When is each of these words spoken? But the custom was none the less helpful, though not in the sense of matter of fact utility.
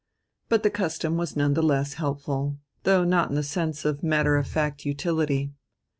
But 0.49 0.63
the 0.63 0.71
custom 0.71 1.15
was 1.15 1.35
none 1.35 1.53
the 1.53 1.61
less 1.61 1.93
helpful, 1.93 2.57
though 2.85 3.03
not 3.03 3.29
in 3.29 3.35
the 3.35 3.43
sense 3.43 3.85
of 3.85 4.01
matter 4.01 4.35
of 4.35 4.47
fact 4.47 4.83
utility. 4.83 5.53